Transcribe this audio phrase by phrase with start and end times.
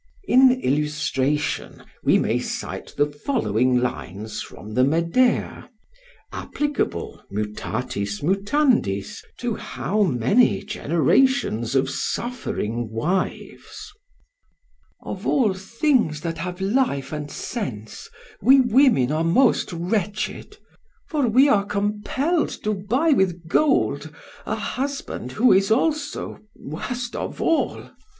[0.23, 5.69] In illustration we may cite the following lines from the "Medea,"
[6.33, 13.91] applicable, mutatis mutandis, to how many generations of suffering wives?
[15.03, 18.09] "Of all things that have life and sense
[18.41, 20.57] we women are most wretched.
[21.09, 24.09] For we are compelled to buy with gold
[24.47, 27.91] a husband who is also worst of all!